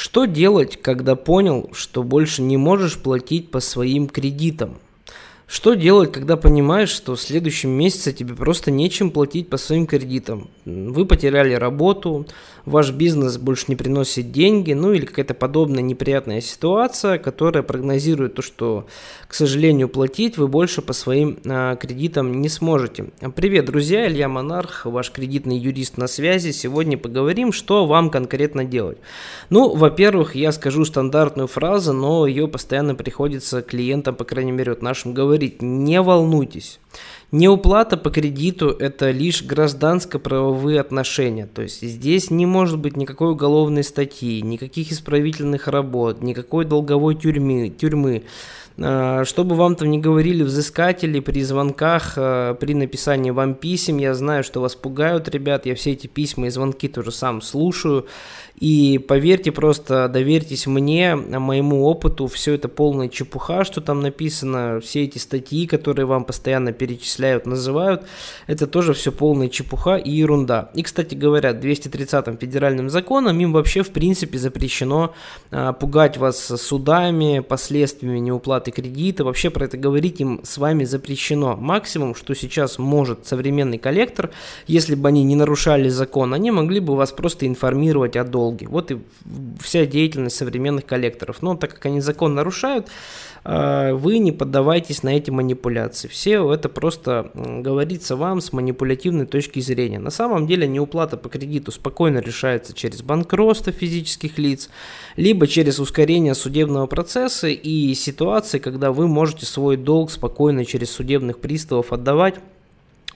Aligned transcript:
Что 0.00 0.26
делать, 0.26 0.80
когда 0.80 1.16
понял, 1.16 1.70
что 1.72 2.04
больше 2.04 2.40
не 2.40 2.56
можешь 2.56 2.98
платить 2.98 3.50
по 3.50 3.58
своим 3.58 4.06
кредитам? 4.08 4.78
Что 5.48 5.74
делать, 5.74 6.12
когда 6.12 6.36
понимаешь, 6.36 6.90
что 6.90 7.16
в 7.16 7.20
следующем 7.20 7.70
месяце 7.70 8.12
тебе 8.12 8.36
просто 8.36 8.70
нечем 8.70 9.10
платить 9.10 9.50
по 9.50 9.56
своим 9.56 9.88
кредитам? 9.88 10.50
Вы 10.68 11.06
потеряли 11.06 11.54
работу, 11.54 12.26
ваш 12.66 12.92
бизнес 12.92 13.38
больше 13.38 13.66
не 13.68 13.76
приносит 13.76 14.30
деньги, 14.30 14.74
ну 14.74 14.92
или 14.92 15.06
какая-то 15.06 15.32
подобная 15.32 15.82
неприятная 15.82 16.40
ситуация, 16.40 17.18
которая 17.18 17.62
прогнозирует 17.62 18.34
то, 18.34 18.42
что, 18.42 18.86
к 19.26 19.34
сожалению, 19.34 19.88
платить 19.88 20.36
вы 20.36 20.46
больше 20.46 20.82
по 20.82 20.92
своим 20.92 21.38
а, 21.46 21.76
кредитам 21.76 22.40
не 22.40 22.48
сможете. 22.48 23.06
Привет, 23.34 23.64
друзья, 23.64 24.06
Илья 24.06 24.28
Монарх, 24.28 24.84
ваш 24.84 25.10
кредитный 25.10 25.56
юрист 25.56 25.96
на 25.96 26.06
связи. 26.06 26.50
Сегодня 26.50 26.98
поговорим, 26.98 27.52
что 27.52 27.86
вам 27.86 28.10
конкретно 28.10 28.64
делать. 28.64 28.98
Ну, 29.48 29.74
во-первых, 29.74 30.34
я 30.34 30.52
скажу 30.52 30.84
стандартную 30.84 31.48
фразу, 31.48 31.94
но 31.94 32.26
ее 32.26 32.46
постоянно 32.46 32.94
приходится 32.94 33.62
клиентам, 33.62 34.14
по 34.14 34.24
крайней 34.24 34.52
мере, 34.52 34.72
вот 34.72 34.82
нашим 34.82 35.14
говорить 35.14 35.62
не 35.62 36.02
волнуйтесь. 36.02 36.78
Неуплата 37.30 37.98
по 37.98 38.10
кредиту– 38.10 38.68
это 38.78 39.10
лишь 39.10 39.42
гражданско-правовые 39.42 40.80
отношения. 40.80 41.46
То 41.46 41.62
есть 41.62 41.82
здесь 41.82 42.30
не 42.30 42.46
может 42.46 42.78
быть 42.78 42.96
никакой 42.96 43.32
уголовной 43.32 43.84
статьи, 43.84 44.40
никаких 44.40 44.90
исправительных 44.92 45.68
работ, 45.68 46.22
никакой 46.22 46.64
долговой 46.64 47.14
тюрьмы. 47.16 47.68
тюрьмы. 47.68 48.24
А, 48.80 49.24
Чтобы 49.24 49.56
вам 49.56 49.74
там 49.74 49.90
не 49.90 49.98
говорили 49.98 50.42
взыскатели 50.42 51.20
при 51.20 51.42
звонках, 51.42 52.14
а, 52.16 52.54
при 52.54 52.74
написании 52.74 53.30
вам 53.30 53.54
писем, 53.54 53.98
я 53.98 54.14
знаю, 54.14 54.44
что 54.44 54.60
вас 54.60 54.74
пугают, 54.76 55.28
ребят, 55.28 55.66
я 55.66 55.74
все 55.74 55.92
эти 55.92 56.06
письма 56.06 56.46
и 56.46 56.50
звонки 56.50 56.88
тоже 56.88 57.10
сам 57.10 57.42
слушаю, 57.42 58.06
и 58.60 58.98
поверьте 58.98 59.52
просто, 59.52 60.08
доверьтесь 60.08 60.66
мне, 60.66 61.14
моему 61.14 61.84
опыту, 61.84 62.26
все 62.26 62.54
это 62.54 62.68
полная 62.68 63.08
чепуха, 63.08 63.64
что 63.64 63.80
там 63.80 64.00
написано, 64.00 64.80
все 64.80 65.04
эти 65.04 65.18
статьи, 65.18 65.66
которые 65.66 66.06
вам 66.06 66.24
постоянно 66.24 66.72
перечисляют, 66.72 67.46
называют, 67.46 68.04
это 68.46 68.66
тоже 68.66 68.94
все 68.94 69.12
полная 69.12 69.48
чепуха 69.48 69.96
и 69.96 70.10
ерунда. 70.10 70.70
И, 70.74 70.82
кстати 70.82 71.14
говоря, 71.14 71.52
230-м 71.52 72.36
федеральным 72.38 72.90
законом 72.90 73.38
им 73.38 73.52
вообще 73.52 73.82
в 73.82 73.90
принципе 73.90 74.38
запрещено 74.38 75.14
а, 75.50 75.72
пугать 75.72 76.16
вас 76.16 76.38
судами, 76.38 77.40
последствиями 77.40 78.18
неуплаты 78.18 78.67
кредита, 78.70 79.24
вообще 79.24 79.50
про 79.50 79.64
это 79.64 79.76
говорить 79.76 80.20
им 80.20 80.40
с 80.42 80.58
вами 80.58 80.84
запрещено. 80.84 81.56
Максимум, 81.56 82.14
что 82.14 82.34
сейчас 82.34 82.78
может 82.78 83.26
современный 83.26 83.78
коллектор, 83.78 84.30
если 84.66 84.94
бы 84.94 85.08
они 85.08 85.24
не 85.24 85.36
нарушали 85.36 85.88
закон, 85.88 86.34
они 86.34 86.50
могли 86.50 86.80
бы 86.80 86.96
вас 86.96 87.12
просто 87.12 87.46
информировать 87.46 88.16
о 88.16 88.24
долге. 88.24 88.68
Вот 88.68 88.90
и 88.90 88.98
вся 89.60 89.86
деятельность 89.86 90.36
современных 90.36 90.86
коллекторов. 90.86 91.42
Но 91.42 91.56
так 91.56 91.74
как 91.74 91.86
они 91.86 92.00
закон 92.00 92.34
нарушают, 92.34 92.88
а, 93.50 93.94
вы 93.94 94.18
не 94.18 94.32
поддавайтесь 94.32 95.02
на 95.02 95.16
эти 95.16 95.30
манипуляции. 95.30 96.08
Все 96.08 96.52
это 96.52 96.68
просто 96.68 97.30
говорится 97.34 98.14
вам 98.16 98.40
с 98.40 98.52
манипулятивной 98.52 99.26
точки 99.26 99.60
зрения. 99.60 99.98
На 99.98 100.10
самом 100.10 100.46
деле 100.46 100.66
неуплата 100.66 101.16
по 101.16 101.28
кредиту 101.28 101.72
спокойно 101.72 102.18
решается 102.18 102.74
через 102.74 103.02
банкротство 103.02 103.72
физических 103.72 104.38
лиц, 104.38 104.68
либо 105.16 105.46
через 105.46 105.78
ускорение 105.78 106.34
судебного 106.34 106.86
процесса 106.86 107.48
и 107.48 107.94
ситуации, 107.94 108.57
когда 108.58 108.92
вы 108.92 109.08
можете 109.08 109.46
свой 109.46 109.76
долг 109.76 110.10
спокойно 110.10 110.64
через 110.64 110.90
судебных 110.90 111.38
приставов 111.38 111.92
отдавать 111.92 112.36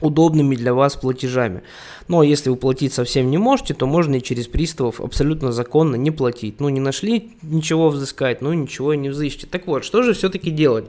удобными 0.02 0.56
для 0.56 0.74
вас 0.74 0.96
платежами. 0.96 1.62
Но 2.08 2.16
ну, 2.16 2.20
а 2.22 2.26
если 2.26 2.50
вы 2.50 2.56
платить 2.56 2.92
совсем 2.92 3.30
не 3.30 3.38
можете, 3.38 3.72
то 3.72 3.86
можно 3.86 4.16
и 4.16 4.22
через 4.22 4.48
приставов 4.48 5.00
абсолютно 5.00 5.52
законно 5.52 5.96
не 5.96 6.10
платить. 6.10 6.60
Ну, 6.60 6.68
не 6.68 6.80
нашли 6.80 7.30
ничего 7.42 7.88
взыскать, 7.88 8.42
ну, 8.42 8.52
ничего 8.52 8.94
не 8.94 9.08
взыщите. 9.08 9.46
Так 9.46 9.66
вот, 9.66 9.84
что 9.84 10.02
же 10.02 10.12
все-таки 10.12 10.50
делать? 10.50 10.86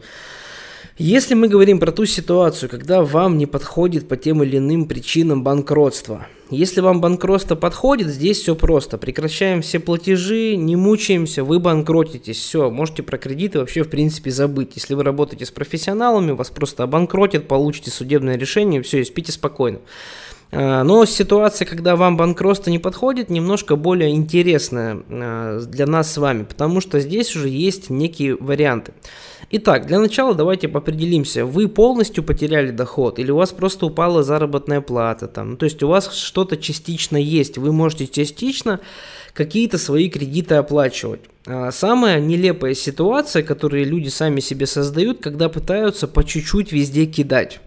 Если 0.99 1.33
мы 1.33 1.47
говорим 1.47 1.80
про 1.80 1.91
ту 1.91 2.05
ситуацию, 2.05 2.69
когда 2.69 3.02
вам 3.02 3.39
не 3.39 3.47
подходит 3.47 4.07
по 4.07 4.16
тем 4.16 4.44
или 4.44 4.57
иным 4.57 4.88
причинам 4.88 5.44
банкротства, 5.44 6.28
если 6.51 6.81
вам 6.81 7.01
банкротство 7.01 7.56
подходит, 7.56 8.09
здесь 8.09 8.38
все 8.38 8.56
просто. 8.56 9.00
Прекращаем 9.00 9.63
все 9.63 9.79
платежи, 9.79 10.56
не 10.56 10.75
мучаемся, 10.75 11.44
вы 11.44 11.59
банкротитесь. 11.59 12.38
Все, 12.38 12.69
можете 12.69 13.01
про 13.01 13.18
кредиты 13.18 13.57
вообще 13.57 13.81
в 13.81 13.90
принципе 13.90 14.29
забыть. 14.29 14.73
Если 14.75 14.94
вы 14.94 15.03
работаете 15.03 15.47
с 15.47 15.51
профессионалами, 15.51 16.29
вас 16.29 16.51
просто 16.51 16.84
обанкротят, 16.84 17.47
получите 17.47 17.89
судебное 17.89 18.38
решение, 18.38 18.84
все, 18.84 19.00
и 19.00 19.03
спите 19.03 19.31
спокойно. 19.31 19.79
А, 20.56 20.84
но 20.84 21.06
ситуация, 21.06 21.66
когда 21.66 21.96
вам 21.96 22.16
банкротство 22.16 22.69
не 22.69 22.80
подходит, 22.80 23.30
немножко 23.30 23.75
более 23.75 24.12
интересная 24.12 25.03
а, 25.09 25.59
для 25.62 25.88
нас 25.88 26.12
с 26.12 26.18
вами, 26.18 26.44
потому 26.44 26.80
что 26.80 27.00
здесь 27.00 27.36
уже 27.36 27.50
есть 27.50 27.90
некие 27.90 28.36
варианты. 28.36 28.94
Итак, 29.50 29.88
для 29.88 30.00
начала 30.00 30.36
давайте 30.36 30.68
определимся, 30.68 31.46
вы 31.46 31.68
полностью 31.68 32.24
потеряли 32.24 32.72
доход 32.72 33.19
или 33.19 33.31
у 33.31 33.38
вас 33.38 33.52
просто 33.52 33.86
упала 33.88 34.24
заработная 34.24 34.81
плата, 34.81 35.28
там, 35.28 35.58
то 35.58 35.66
есть 35.66 35.81
у 35.84 35.88
вас 35.88 36.13
что-то 36.13 36.58
частично 36.58 37.18
есть, 37.18 37.58
вы 37.58 37.72
можете 37.72 38.08
частично 38.08 38.80
какие-то 39.34 39.78
свои 39.78 40.09
кредиты 40.09 40.56
оплачивать. 40.56 41.22
А 41.46 41.72
самая 41.72 42.22
нелепая 42.22 42.74
ситуация, 42.74 43.44
которую 43.44 43.86
люди 43.86 44.08
сами 44.08 44.40
себе 44.40 44.66
создают, 44.66 45.20
когда 45.22 45.50
пытаются 45.50 46.08
по 46.08 46.24
чуть-чуть 46.24 46.72
везде 46.72 47.06
кидать. 47.06 47.59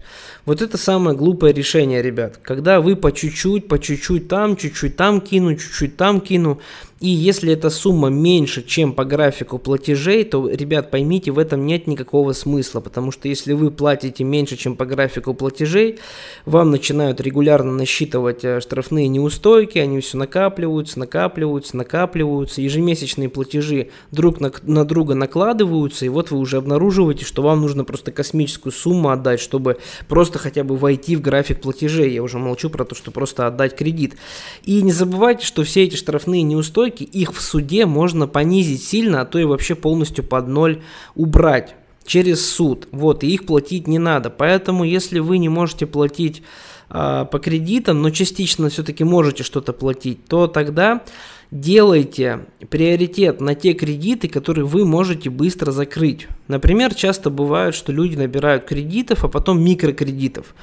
Вот 0.45 0.63
это 0.63 0.77
самое 0.77 1.15
глупое 1.15 1.53
решение, 1.53 2.01
ребят. 2.01 2.39
Когда 2.41 2.81
вы 2.81 2.95
по 2.95 3.11
чуть-чуть, 3.11 3.67
по 3.67 3.77
чуть-чуть 3.77 4.27
там, 4.27 4.55
чуть-чуть 4.55 4.95
там 4.95 5.21
кину, 5.21 5.55
чуть-чуть 5.55 5.95
там 5.95 6.21
кину. 6.21 6.59
И 6.99 7.09
если 7.09 7.53
эта 7.53 7.69
сумма 7.69 8.09
меньше, 8.09 8.63
чем 8.63 8.91
по 8.91 9.05
графику 9.05 9.59
платежей, 9.59 10.23
то, 10.23 10.49
ребят, 10.49 10.89
поймите, 10.89 11.31
в 11.31 11.37
этом 11.37 11.67
нет 11.67 11.85
никакого 11.85 12.33
смысла, 12.33 12.79
потому 12.79 13.11
что 13.11 13.27
если 13.27 13.53
вы 13.53 13.69
платите 13.69 14.23
меньше, 14.23 14.57
чем 14.57 14.75
по 14.75 14.85
графику 14.85 15.35
платежей, 15.35 15.99
вам 16.45 16.71
начинают 16.71 17.21
регулярно 17.21 17.71
насчитывать 17.71 18.43
э, 18.43 18.61
штрафные 18.61 19.07
неустойки, 19.09 19.77
они 19.77 19.99
все 19.99 20.17
накапливаются, 20.17 20.97
накапливаются, 20.97 21.77
накапливаются, 21.77 22.61
ежемесячные 22.61 23.29
платежи 23.29 23.89
друг 24.11 24.39
на, 24.39 24.51
на 24.63 24.83
друга 24.83 25.13
накладываются, 25.13 26.03
и 26.03 26.09
вот 26.09 26.31
вы 26.31 26.39
уже 26.39 26.57
обнаруживаете, 26.57 27.25
что 27.25 27.43
вам 27.43 27.61
нужно 27.61 27.83
просто 27.83 28.11
космическую 28.11 28.73
сумму 28.73 29.09
отдать, 29.09 29.39
чтобы 29.39 29.77
просто 30.07 30.39
хотя 30.39 30.63
бы 30.63 30.75
войти 30.75 31.15
в 31.15 31.21
график 31.21 31.61
платежей. 31.61 32.11
Я 32.11 32.23
уже 32.23 32.39
молчу 32.39 32.71
про 32.71 32.85
то, 32.85 32.95
что 32.95 33.11
просто 33.11 33.45
отдать 33.45 33.75
кредит. 33.75 34.15
И 34.63 34.81
не 34.81 34.91
забывайте, 34.91 35.45
что 35.45 35.63
все 35.63 35.83
эти 35.83 35.95
штрафные 35.95 36.41
неустойки 36.41 36.86
неустойки, 36.87 37.03
их 37.03 37.33
в 37.33 37.41
суде 37.41 37.85
можно 37.85 38.27
понизить 38.27 38.83
сильно, 38.83 39.21
а 39.21 39.25
то 39.25 39.39
и 39.39 39.43
вообще 39.43 39.75
полностью 39.75 40.23
под 40.23 40.47
ноль 40.47 40.81
убрать 41.15 41.75
через 42.05 42.49
суд. 42.49 42.87
Вот, 42.91 43.23
и 43.23 43.27
их 43.27 43.45
платить 43.45 43.87
не 43.87 43.99
надо. 43.99 44.29
Поэтому, 44.29 44.83
если 44.83 45.19
вы 45.19 45.37
не 45.37 45.49
можете 45.49 45.85
платить 45.85 46.41
э, 46.89 47.25
по 47.29 47.39
кредитам, 47.39 48.01
но 48.01 48.11
частично 48.11 48.69
все-таки 48.69 49.03
можете 49.03 49.43
что-то 49.43 49.73
платить, 49.73 50.25
то 50.25 50.47
тогда 50.47 51.01
делайте 51.51 52.45
приоритет 52.69 53.41
на 53.41 53.55
те 53.55 53.73
кредиты, 53.73 54.27
которые 54.27 54.65
вы 54.65 54.85
можете 54.85 55.29
быстро 55.29 55.71
закрыть. 55.71 56.27
Например, 56.47 56.93
часто 56.93 57.29
бывает, 57.29 57.73
что 57.75 57.91
люди 57.91 58.15
набирают 58.15 58.65
кредитов, 58.65 59.23
а 59.23 59.27
потом 59.27 59.63
микрокредитов. 59.63 60.53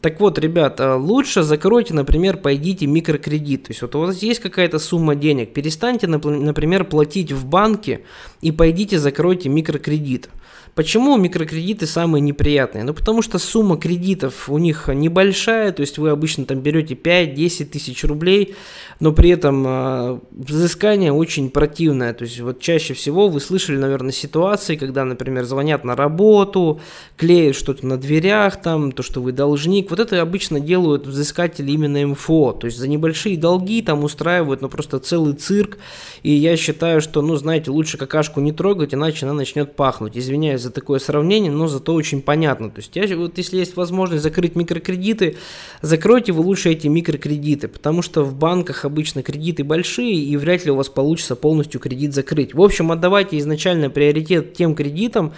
Так 0.00 0.18
вот, 0.18 0.36
ребята, 0.40 0.96
лучше 0.96 1.44
закройте, 1.44 1.94
например, 1.94 2.36
пойдите 2.38 2.86
микрокредит. 2.86 3.64
То 3.64 3.70
есть 3.70 3.82
вот 3.82 3.94
у 3.94 4.00
вас 4.00 4.20
есть 4.20 4.40
какая-то 4.40 4.80
сумма 4.80 5.14
денег, 5.14 5.52
перестаньте, 5.52 6.08
например, 6.08 6.84
платить 6.84 7.30
в 7.30 7.46
банке 7.46 8.00
и 8.40 8.50
пойдите 8.50 8.98
закройте 8.98 9.48
микрокредит. 9.48 10.28
Почему 10.74 11.18
микрокредиты 11.18 11.86
самые 11.86 12.22
неприятные? 12.22 12.82
Ну, 12.82 12.94
потому 12.94 13.20
что 13.20 13.38
сумма 13.38 13.76
кредитов 13.76 14.48
у 14.48 14.56
них 14.56 14.88
небольшая, 14.88 15.70
то 15.70 15.82
есть 15.82 15.98
вы 15.98 16.08
обычно 16.08 16.46
там 16.46 16.60
берете 16.60 16.94
5-10 16.94 17.66
тысяч 17.66 18.02
рублей, 18.04 18.54
но 18.98 19.12
при 19.12 19.28
этом 19.30 19.64
э, 19.66 20.20
взыскание 20.30 21.12
очень 21.12 21.50
противное. 21.50 22.14
То 22.14 22.24
есть 22.24 22.40
вот 22.40 22.60
чаще 22.60 22.94
всего 22.94 23.28
вы 23.28 23.40
слышали, 23.40 23.76
наверное, 23.76 24.12
ситуации, 24.12 24.76
когда, 24.76 25.04
например, 25.04 25.44
звонят 25.44 25.84
на 25.84 25.94
работу, 25.94 26.80
клеят 27.18 27.54
что-то 27.54 27.86
на 27.86 27.98
дверях, 27.98 28.62
там, 28.62 28.92
то, 28.92 29.02
что 29.02 29.20
вы 29.20 29.32
должник. 29.32 29.90
Вот 29.90 30.00
это 30.00 30.22
обычно 30.22 30.58
делают 30.58 31.06
взыскатели 31.06 31.70
именно 31.70 32.06
МФО. 32.06 32.52
То 32.52 32.66
есть 32.66 32.78
за 32.78 32.88
небольшие 32.88 33.36
долги 33.36 33.82
там 33.82 34.04
устраивают, 34.04 34.62
ну, 34.62 34.70
просто 34.70 35.00
целый 35.00 35.34
цирк. 35.34 35.76
И 36.22 36.32
я 36.32 36.56
считаю, 36.56 37.02
что, 37.02 37.20
ну, 37.20 37.36
знаете, 37.36 37.70
лучше 37.70 37.98
какашку 37.98 38.40
не 38.40 38.52
трогать, 38.52 38.94
иначе 38.94 39.26
она 39.26 39.34
начнет 39.34 39.76
пахнуть. 39.76 40.16
Извиняюсь 40.16 40.61
за 40.62 40.70
такое 40.70 40.98
сравнение, 40.98 41.50
но 41.50 41.66
зато 41.66 41.94
очень 41.94 42.22
понятно. 42.22 42.70
То 42.70 42.80
есть, 42.80 42.96
я, 42.96 43.16
вот 43.16 43.38
если 43.38 43.58
есть 43.58 43.76
возможность 43.76 44.22
закрыть 44.22 44.56
микрокредиты, 44.56 45.36
закройте 45.80 46.32
вы 46.32 46.42
лучше 46.42 46.70
эти 46.70 46.86
микрокредиты, 46.86 47.68
потому 47.68 48.02
что 48.02 48.22
в 48.22 48.34
банках 48.34 48.84
обычно 48.84 49.22
кредиты 49.22 49.64
большие, 49.64 50.14
и 50.14 50.36
вряд 50.36 50.64
ли 50.64 50.70
у 50.70 50.76
вас 50.76 50.88
получится 50.88 51.36
полностью 51.36 51.80
кредит 51.80 52.14
закрыть. 52.14 52.54
В 52.54 52.62
общем, 52.62 52.92
отдавайте 52.92 53.38
изначально 53.38 53.90
приоритет 53.90 54.54
тем 54.54 54.74
кредитам, 54.74 55.32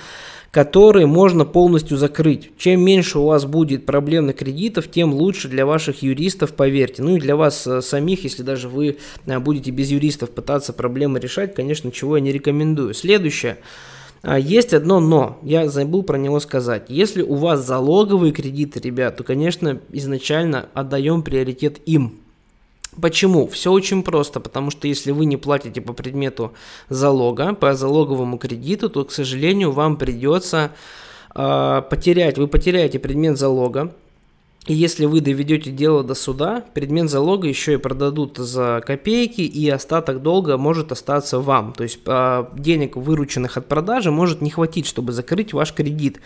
которые 0.55 1.09
можно 1.09 1.45
полностью 1.45 1.97
закрыть. 1.97 2.53
Чем 2.59 2.81
меньше 2.81 3.19
у 3.19 3.25
вас 3.25 3.45
будет 3.45 3.87
проблемных 3.87 4.37
кредитов, 4.37 4.89
тем 4.89 5.13
лучше 5.13 5.49
для 5.49 5.67
ваших 5.67 6.05
юристов, 6.05 6.53
поверьте. 6.53 7.03
Ну 7.03 7.17
и 7.17 7.21
для 7.21 7.35
вас 7.35 7.67
э, 7.67 7.83
самих, 7.83 8.23
если 8.23 8.45
даже 8.45 8.69
вы 8.69 8.99
э, 9.27 9.39
будете 9.41 9.73
без 9.73 9.91
юристов 9.91 10.31
пытаться 10.31 10.73
проблемы 10.73 11.19
решать, 11.19 11.57
конечно, 11.57 11.91
чего 11.91 12.17
я 12.17 12.23
не 12.23 12.31
рекомендую. 12.31 12.95
Следующее. 12.95 13.59
А, 14.27 14.39
есть 14.39 14.73
одно 14.73 15.01
но, 15.01 15.39
я 15.43 15.69
забыл 15.69 16.03
про 16.03 16.17
него 16.17 16.41
сказать. 16.41 16.87
Если 16.89 17.21
у 17.21 17.35
вас 17.35 17.65
залоговые 17.65 18.33
кредиты, 18.33 18.81
ребят, 18.81 19.19
то, 19.19 19.23
конечно, 19.23 19.81
изначально 19.93 20.67
отдаем 20.73 21.23
приоритет 21.23 21.79
им. 21.85 22.15
Почему? 23.01 23.47
Все 23.49 23.71
очень 23.71 24.03
просто, 24.03 24.41
потому 24.41 24.71
что 24.71 24.89
если 24.89 25.11
вы 25.11 25.27
не 25.27 25.37
платите 25.37 25.83
по 25.83 25.93
предмету 25.93 26.55
залога, 26.89 27.55
по 27.55 27.75
залоговому 27.75 28.39
кредиту, 28.39 28.89
то, 28.89 29.05
к 29.05 29.13
сожалению, 29.13 29.73
вам 29.73 29.97
придется 29.97 30.71
э, 31.35 31.83
потерять, 31.91 32.39
вы 32.39 32.49
потеряете 32.49 32.99
предмет 32.99 33.37
залога, 33.37 33.93
и 34.67 34.73
если 34.73 35.05
вы 35.05 35.21
доведете 35.21 35.71
дело 35.71 36.03
до 36.03 36.15
суда, 36.15 36.65
предмет 36.73 37.11
залога 37.11 37.47
еще 37.47 37.75
и 37.75 37.77
продадут 37.77 38.39
за 38.39 38.83
копейки, 38.85 39.43
и 39.43 39.69
остаток 39.69 40.23
долга 40.23 40.57
может 40.57 40.91
остаться 40.91 41.39
вам. 41.39 41.75
То 41.75 41.83
есть 41.83 41.99
а, 42.07 42.51
денег, 42.57 42.97
вырученных 42.97 43.59
от 43.59 43.67
продажи, 43.67 44.11
может 44.11 44.41
не 44.41 44.49
хватить, 44.49 44.87
чтобы 44.87 45.13
закрыть 45.13 45.53
ваш 45.53 45.75
кредит. 45.75 46.21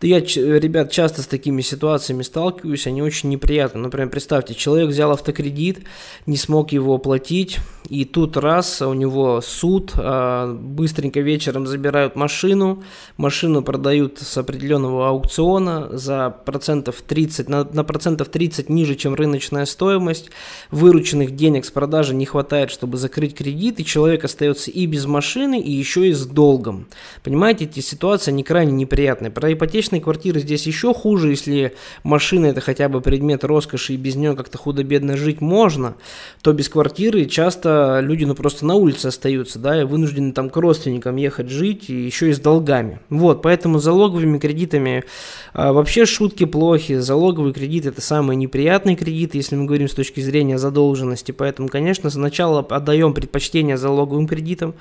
Да 0.00 0.08
я, 0.08 0.18
ребят, 0.18 0.90
часто 0.90 1.22
с 1.22 1.26
такими 1.26 1.62
ситуациями 1.62 2.22
сталкиваюсь, 2.22 2.88
они 2.88 3.02
очень 3.02 3.28
неприятны. 3.30 3.80
Например, 3.80 4.10
представьте, 4.10 4.54
человек 4.54 4.88
взял 4.88 5.12
автокредит, 5.12 5.84
не 6.26 6.36
смог 6.36 6.72
его 6.72 6.96
оплатить, 6.96 7.58
и 7.88 8.04
тут 8.04 8.36
раз 8.36 8.82
у 8.82 8.92
него 8.94 9.40
суд, 9.40 9.92
а, 9.94 10.52
быстренько 10.52 11.20
вечером 11.20 11.68
забирают 11.68 12.16
машину, 12.16 12.82
машину 13.16 13.62
продают 13.62 14.18
с 14.18 14.36
определенного 14.36 15.08
аукциона 15.08 15.96
за 15.96 16.30
процентов 16.30 17.00
30, 17.00 17.48
на, 17.48 17.64
на 17.76 17.84
процентов 17.84 18.28
30 18.28 18.68
ниже, 18.68 18.96
чем 18.96 19.14
рыночная 19.14 19.66
стоимость, 19.66 20.30
вырученных 20.70 21.36
денег 21.36 21.64
с 21.64 21.70
продажи 21.70 22.14
не 22.14 22.26
хватает, 22.26 22.70
чтобы 22.70 22.96
закрыть 22.96 23.36
кредит, 23.36 23.78
и 23.78 23.84
человек 23.84 24.24
остается 24.24 24.70
и 24.70 24.86
без 24.86 25.06
машины, 25.06 25.60
и 25.60 25.70
еще 25.70 26.08
и 26.08 26.12
с 26.12 26.26
долгом. 26.26 26.88
Понимаете, 27.22 27.64
эти 27.66 27.80
ситуации 27.80 28.32
не 28.32 28.42
крайне 28.42 28.72
неприятные. 28.72 29.30
Про 29.30 29.52
ипотечные 29.52 30.00
квартиры 30.00 30.40
здесь 30.40 30.66
еще 30.66 30.92
хуже, 30.92 31.30
если 31.30 31.74
машина 32.02 32.46
это 32.46 32.60
хотя 32.60 32.88
бы 32.88 33.00
предмет 33.00 33.44
роскоши 33.44 33.94
и 33.94 33.96
без 33.96 34.16
нее 34.16 34.34
как-то 34.34 34.58
худо-бедно 34.58 35.16
жить 35.16 35.40
можно, 35.40 35.94
то 36.42 36.52
без 36.52 36.68
квартиры 36.68 37.26
часто 37.26 38.00
люди 38.02 38.24
ну 38.24 38.34
просто 38.34 38.66
на 38.66 38.74
улице 38.74 39.06
остаются, 39.06 39.58
да, 39.58 39.80
и 39.80 39.84
вынуждены 39.84 40.32
там 40.32 40.50
к 40.50 40.56
родственникам 40.56 41.16
ехать 41.16 41.48
жить 41.48 41.90
и 41.90 41.94
еще 41.94 42.30
и 42.30 42.32
с 42.32 42.40
долгами. 42.40 43.00
Вот, 43.10 43.42
поэтому 43.42 43.78
залоговыми 43.78 44.38
кредитами 44.38 45.04
а, 45.52 45.72
вообще 45.72 46.06
шутки 46.06 46.44
плохи, 46.44 46.98
залоговый 46.98 47.52
кредит 47.66 47.86
это 47.86 48.00
самый 48.00 48.36
неприятный 48.36 48.94
кредит, 48.94 49.34
если 49.34 49.56
мы 49.56 49.64
говорим 49.64 49.88
с 49.88 49.94
точки 49.94 50.20
зрения 50.20 50.56
задолженности, 50.56 51.32
поэтому, 51.32 51.68
конечно, 51.68 52.10
сначала 52.10 52.60
отдаем 52.60 53.12
предпочтение 53.12 53.76
залоговым 53.76 54.28
кредитам, 54.28 54.74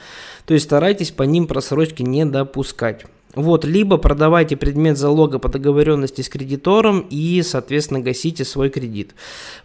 то 0.45 0.53
есть 0.53 0.65
старайтесь 0.65 1.09
по 1.09 1.23
ним 1.23 1.47
просрочки 1.47 2.03
не 2.03 2.25
допускать. 2.25 3.05
Вот, 3.33 3.65
либо 3.65 3.97
продавайте 3.97 4.55
предмет 4.55 4.99
залога 4.99 5.39
по 5.39 5.49
договоренности 5.49 6.21
с 6.21 6.29
кредитором 6.29 7.05
и, 7.09 7.41
соответственно, 7.41 7.99
гасите 7.99 8.45
свой 8.45 8.69
кредит. 8.69 9.15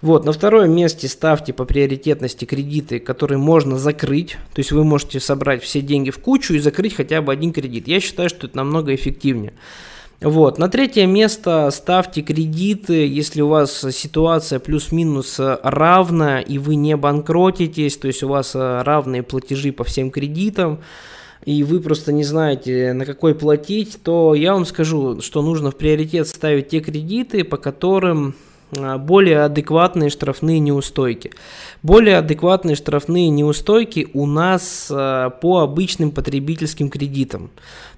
Вот, 0.00 0.25
на 0.25 0.32
втором 0.32 0.75
месте 0.75 1.06
ставьте 1.06 1.52
по 1.52 1.67
приоритетности 1.67 2.46
кредиты, 2.46 2.99
которые 2.99 3.38
можно 3.38 3.78
закрыть. 3.78 4.38
То 4.55 4.61
есть 4.61 4.72
вы 4.72 4.82
можете 4.82 5.20
собрать 5.20 5.62
все 5.62 5.82
деньги 5.82 6.11
в 6.11 6.19
кучу 6.19 6.55
и 6.55 6.58
закрыть 6.58 6.96
хотя 6.96 7.22
бы 7.22 7.32
один 7.32 7.52
кредит. 7.52 7.87
Я 7.87 8.00
считаю, 8.00 8.28
что 8.28 8.49
это 8.49 8.56
намного 8.56 8.93
эффективнее. 8.93 9.52
Вот. 10.20 10.58
На 10.58 10.69
третье 10.69 11.06
место 11.06 11.70
ставьте 11.72 12.20
кредиты, 12.20 13.06
если 13.06 13.40
у 13.40 13.49
вас 13.49 13.87
ситуация 13.90 14.58
плюс-минус 14.58 15.37
равная 15.38 16.40
и 16.40 16.58
вы 16.58 16.75
не 16.75 16.96
банкротитесь, 16.96 17.96
то 17.96 18.06
есть 18.06 18.22
у 18.22 18.28
вас 18.28 18.55
равные 18.55 19.22
платежи 19.22 19.72
по 19.72 19.84
всем 19.84 20.11
кредитам 20.11 20.81
и 21.44 21.64
вы 21.64 21.81
просто 21.81 22.12
не 22.12 22.25
знаете, 22.25 22.93
на 22.93 23.06
какой 23.06 23.34
платить, 23.34 23.99
то 24.02 24.34
я 24.34 24.52
вам 24.52 24.67
скажу, 24.67 25.20
что 25.22 25.43
нужно 25.43 25.70
в 25.70 25.76
приоритет 25.76 26.28
ставить 26.28 26.69
те 26.69 26.81
кредиты, 26.81 27.44
по 27.44 27.56
которым 27.56 28.34
более 28.72 29.43
адекватные 29.43 30.11
штрафные 30.11 30.58
неустойки. 30.58 31.32
Более 31.82 32.19
адекватные 32.19 32.76
штрафные 32.76 33.31
неустойки 33.31 34.08
у 34.12 34.26
нас 34.26 34.88
а, 34.90 35.31
по 35.31 35.61
обычным 35.61 36.11
потребительским 36.11 36.90
кредитам. 36.90 37.50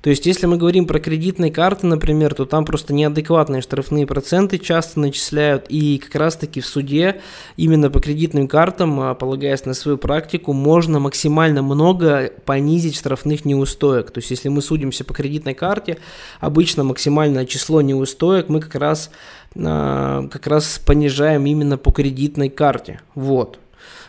То 0.02 0.10
есть, 0.10 0.26
если 0.26 0.46
мы 0.46 0.56
говорим 0.56 0.86
про 0.86 0.98
кредитные 0.98 1.52
карты, 1.52 1.86
например, 1.86 2.34
то 2.34 2.44
там 2.44 2.64
просто 2.64 2.92
неадекватные 2.92 3.62
штрафные 3.62 4.06
проценты 4.06 4.58
часто 4.58 4.98
начисляют, 4.98 5.66
и 5.68 5.98
как 5.98 6.14
раз-таки 6.16 6.60
в 6.60 6.66
суде 6.66 7.20
именно 7.56 7.90
по 7.90 8.00
кредитным 8.00 8.48
картам, 8.48 9.00
а, 9.00 9.14
полагаясь 9.14 9.64
на 9.64 9.74
свою 9.74 9.98
практику, 9.98 10.52
можно 10.52 10.98
максимально 10.98 11.62
много 11.62 12.32
понизить 12.44 12.96
штрафных 12.96 13.44
неустоек. 13.44 14.10
То 14.10 14.18
есть, 14.18 14.30
если 14.30 14.48
мы 14.48 14.62
судимся 14.62 15.04
по 15.04 15.12
кредитной 15.12 15.54
карте, 15.54 15.98
обычно 16.40 16.84
максимальное 16.84 17.46
число 17.46 17.80
неустоек 17.80 18.48
мы 18.48 18.60
как 18.60 18.74
раз 18.76 19.10
как 19.54 20.46
раз 20.46 20.78
понижаем 20.78 21.46
именно 21.46 21.76
по 21.76 21.90
кредитной 21.90 22.48
карте. 22.48 23.00
Вот. 23.14 23.58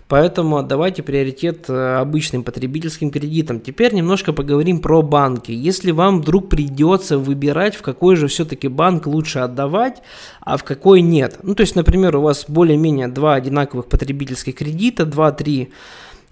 Поэтому 0.08 0.62
давайте 0.62 1.02
приоритет 1.02 1.70
э, 1.70 1.96
обычным 1.96 2.44
потребительским 2.44 3.10
кредитам. 3.10 3.60
Теперь 3.60 3.96
немножко 3.96 4.34
поговорим 4.34 4.80
про 4.80 5.02
банки. 5.02 5.52
Если 5.52 5.92
вам 5.92 6.22
вдруг 6.22 6.50
придется 6.50 7.18
выбирать, 7.18 7.76
в 7.76 7.82
какой 7.82 8.16
же 8.16 8.28
все-таки 8.28 8.68
банк 8.68 9.08
лучше 9.08 9.40
отдавать, 9.40 10.04
а 10.42 10.58
в 10.58 10.64
какой 10.64 11.02
нет. 11.02 11.40
Ну, 11.42 11.56
то 11.56 11.62
есть, 11.62 11.76
например, 11.76 12.16
у 12.18 12.22
вас 12.22 12.46
более-менее 12.48 13.08
два 13.08 13.36
одинаковых 13.36 13.88
потребительских 13.88 14.56
кредита, 14.56 15.04
2-3 15.04 15.70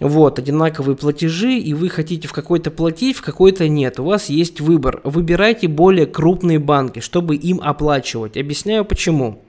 вот, 0.02 0.40
одинаковые 0.40 0.96
платежи, 0.96 1.54
и 1.54 1.76
вы 1.76 1.88
хотите 1.88 2.28
в 2.28 2.34
какой-то 2.34 2.72
платить, 2.72 3.16
в 3.18 3.22
какой-то 3.22 3.68
нет. 3.68 4.00
У 4.00 4.04
вас 4.04 4.30
есть 4.30 4.60
выбор. 4.60 5.00
Выбирайте 5.04 5.68
более 5.68 6.08
крупные 6.08 6.58
банки, 6.58 7.00
чтобы 7.00 7.36
им 7.36 7.62
оплачивать. 7.64 8.36
Объясняю 8.36 8.84
почему. 8.84 9.44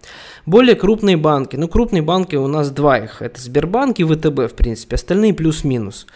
Более 0.45 0.75
крупные 0.75 1.17
банки. 1.17 1.57
Ну, 1.57 1.69
крупные 1.69 2.03
банки 2.03 2.37
у 2.37 2.49
нас 2.49 2.71
два 2.71 2.99
их. 2.99 3.23
Это 3.23 3.41
Сбербанк 3.41 3.99
и 3.99 4.05
ВТБ, 4.05 4.53
в 4.53 4.55
принципе. 4.55 4.97
Остальные 4.97 5.33
плюс-минус. 5.33 6.07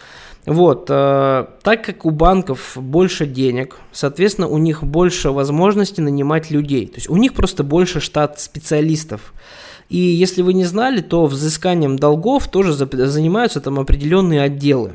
Вот, 0.45 0.85
э, 0.89 1.45
так 1.63 1.83
как 1.83 2.05
у 2.05 2.11
банков 2.11 2.77
больше 2.77 3.25
денег, 3.25 3.77
соответственно, 3.91 4.47
у 4.47 4.59
них 4.59 4.83
больше 4.83 5.31
возможностей 5.31 6.01
нанимать 6.01 6.51
людей. 6.51 6.85
То 6.85 6.95
есть 6.95 7.09
у 7.09 7.17
них 7.17 7.33
просто 7.33 7.63
больше 7.63 7.99
штат 7.99 8.39
специалистов. 8.39 9.33
И 9.89 9.97
если 9.97 10.41
вы 10.41 10.53
не 10.53 10.65
знали, 10.65 11.01
то 11.01 11.25
взысканием 11.25 11.97
долгов 11.97 12.47
тоже 12.49 12.73
занимаются 12.73 13.61
там 13.61 13.79
определенные 13.79 14.41
отделы. 14.41 14.93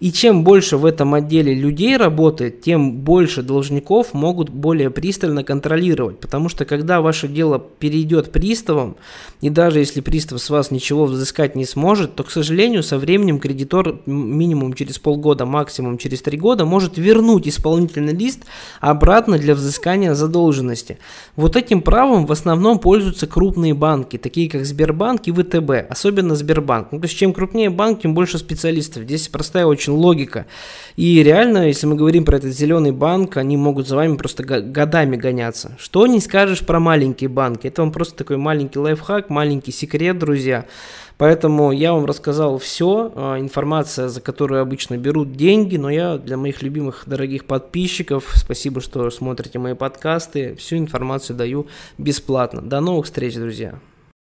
И 0.00 0.12
чем 0.12 0.44
больше 0.44 0.76
в 0.76 0.84
этом 0.84 1.14
отделе 1.14 1.54
людей 1.54 1.96
работает, 1.96 2.60
тем 2.60 2.98
больше 3.00 3.42
должников 3.42 4.12
могут 4.12 4.50
более 4.50 4.90
пристально 4.90 5.44
контролировать. 5.44 6.20
Потому 6.20 6.48
что 6.48 6.64
когда 6.64 7.00
ваше 7.00 7.28
дело 7.28 7.58
перейдет 7.58 8.32
приставам, 8.32 8.96
и 9.40 9.50
даже 9.50 9.78
если 9.78 10.00
пристав 10.00 10.40
с 10.40 10.50
вас 10.50 10.70
ничего 10.70 11.06
взыскать 11.06 11.56
не 11.56 11.64
сможет, 11.64 12.14
то, 12.14 12.22
к 12.22 12.30
сожалению, 12.30 12.82
со 12.82 12.98
временем 12.98 13.38
кредитор 13.38 14.00
минимум 14.06 14.74
через 14.74 14.98
полгода, 14.98 15.46
максимум 15.46 15.98
через 15.98 16.22
три 16.22 16.38
года 16.38 16.64
может 16.64 16.98
вернуть 16.98 17.48
исполнительный 17.48 18.14
лист 18.14 18.44
обратно 18.80 19.38
для 19.38 19.54
взыскания 19.54 20.14
задолженности. 20.14 20.98
Вот 21.36 21.56
этим 21.56 21.80
правом 21.80 22.26
в 22.26 22.32
основном 22.32 22.78
пользуются 22.78 23.26
крупные 23.26 23.74
банки, 23.74 24.18
такие 24.18 24.33
как 24.48 24.64
Сбербанк 24.64 25.26
и 25.26 25.32
ВТБ, 25.32 25.90
особенно 25.90 26.34
Сбербанк. 26.34 26.88
Ну, 26.92 27.00
то 27.00 27.06
есть 27.06 27.16
чем 27.16 27.32
крупнее 27.32 27.70
банк, 27.70 28.02
тем 28.02 28.14
больше 28.14 28.38
специалистов. 28.38 29.04
Здесь 29.04 29.28
простая 29.28 29.66
очень 29.66 29.92
логика. 29.92 30.46
И 30.96 31.22
реально, 31.22 31.68
если 31.68 31.86
мы 31.86 31.96
говорим 31.96 32.24
про 32.24 32.36
этот 32.36 32.52
зеленый 32.52 32.92
банк, 32.92 33.36
они 33.36 33.56
могут 33.56 33.88
за 33.88 33.96
вами 33.96 34.16
просто 34.16 34.42
годами 34.44 35.16
гоняться. 35.16 35.76
Что 35.78 36.06
не 36.06 36.20
скажешь 36.20 36.60
про 36.60 36.80
маленькие 36.80 37.28
банки. 37.28 37.68
Это 37.68 37.82
вам 37.82 37.92
просто 37.92 38.16
такой 38.16 38.36
маленький 38.36 38.78
лайфхак, 38.78 39.30
маленький 39.30 39.72
секрет, 39.72 40.18
друзья. 40.18 40.66
Поэтому 41.16 41.70
я 41.70 41.92
вам 41.92 42.06
рассказал 42.06 42.58
все, 42.58 43.12
а, 43.14 43.38
информация, 43.38 44.08
за 44.08 44.20
которую 44.20 44.60
обычно 44.60 44.96
берут 44.96 45.32
деньги, 45.32 45.76
но 45.76 45.88
я 45.88 46.18
для 46.18 46.36
моих 46.36 46.62
любимых 46.62 47.04
дорогих 47.06 47.44
подписчиков, 47.44 48.32
спасибо, 48.34 48.80
что 48.80 49.08
смотрите 49.10 49.58
мои 49.58 49.74
подкасты, 49.74 50.56
всю 50.56 50.76
информацию 50.76 51.36
даю 51.36 51.66
бесплатно. 51.98 52.62
До 52.62 52.80
новых 52.80 53.06
встреч, 53.06 53.34
друзья! 53.36 53.93